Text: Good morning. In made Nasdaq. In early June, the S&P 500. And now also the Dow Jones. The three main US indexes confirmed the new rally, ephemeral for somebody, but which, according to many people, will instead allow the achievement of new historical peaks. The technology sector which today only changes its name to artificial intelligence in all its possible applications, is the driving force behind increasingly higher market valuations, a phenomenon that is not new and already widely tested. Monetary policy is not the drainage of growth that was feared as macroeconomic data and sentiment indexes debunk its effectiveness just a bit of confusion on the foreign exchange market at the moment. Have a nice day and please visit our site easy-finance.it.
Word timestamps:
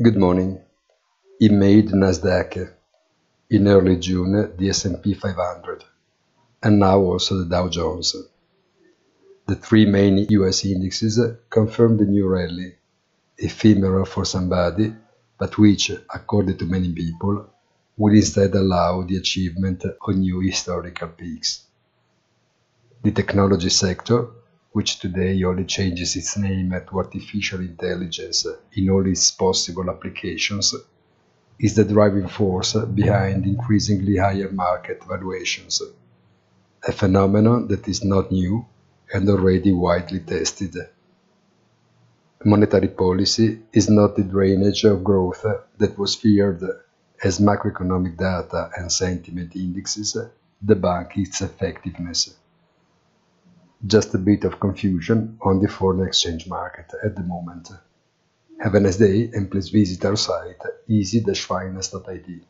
Good 0.00 0.16
morning. 0.16 0.60
In 1.40 1.58
made 1.58 1.88
Nasdaq. 1.88 2.72
In 3.50 3.66
early 3.66 3.96
June, 3.96 4.54
the 4.56 4.68
S&P 4.68 5.14
500. 5.14 5.82
And 6.62 6.78
now 6.78 7.00
also 7.00 7.38
the 7.38 7.46
Dow 7.46 7.68
Jones. 7.68 8.14
The 9.48 9.56
three 9.56 9.86
main 9.86 10.18
US 10.30 10.64
indexes 10.64 11.18
confirmed 11.50 11.98
the 11.98 12.04
new 12.04 12.28
rally, 12.28 12.76
ephemeral 13.38 14.04
for 14.04 14.24
somebody, 14.24 14.94
but 15.36 15.58
which, 15.58 15.90
according 15.90 16.58
to 16.58 16.66
many 16.66 16.92
people, 16.92 17.50
will 17.96 18.14
instead 18.14 18.54
allow 18.54 19.02
the 19.02 19.16
achievement 19.16 19.84
of 19.84 20.14
new 20.14 20.38
historical 20.38 21.08
peaks. 21.08 21.64
The 23.02 23.10
technology 23.10 23.70
sector 23.70 24.28
which 24.78 25.00
today 25.00 25.42
only 25.42 25.64
changes 25.64 26.14
its 26.14 26.36
name 26.36 26.70
to 26.70 26.98
artificial 26.98 27.58
intelligence 27.58 28.46
in 28.74 28.88
all 28.88 29.04
its 29.04 29.32
possible 29.32 29.90
applications, 29.90 30.72
is 31.58 31.74
the 31.74 31.84
driving 31.84 32.28
force 32.28 32.74
behind 33.00 33.44
increasingly 33.44 34.18
higher 34.18 34.52
market 34.52 35.02
valuations, 35.02 35.82
a 36.86 36.92
phenomenon 36.92 37.66
that 37.66 37.88
is 37.88 38.04
not 38.04 38.30
new 38.30 38.64
and 39.12 39.28
already 39.28 39.72
widely 39.72 40.20
tested. 40.20 40.76
Monetary 42.44 42.86
policy 42.86 43.58
is 43.72 43.90
not 43.90 44.14
the 44.14 44.22
drainage 44.22 44.84
of 44.84 45.02
growth 45.02 45.44
that 45.78 45.98
was 45.98 46.14
feared 46.14 46.62
as 47.24 47.40
macroeconomic 47.40 48.16
data 48.16 48.70
and 48.76 48.92
sentiment 48.92 49.56
indexes 49.56 50.16
debunk 50.64 51.16
its 51.16 51.40
effectiveness 51.40 52.36
just 53.86 54.14
a 54.14 54.18
bit 54.18 54.44
of 54.44 54.58
confusion 54.60 55.38
on 55.42 55.60
the 55.60 55.68
foreign 55.68 56.06
exchange 56.06 56.48
market 56.48 56.92
at 57.04 57.14
the 57.14 57.22
moment. 57.22 57.70
Have 58.60 58.74
a 58.74 58.80
nice 58.80 58.96
day 58.96 59.30
and 59.32 59.50
please 59.50 59.68
visit 59.68 60.04
our 60.04 60.16
site 60.16 60.60
easy-finance.it. 60.88 62.42